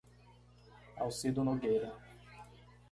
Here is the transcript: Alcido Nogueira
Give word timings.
Alcido 0.97 1.43
Nogueira 1.43 1.93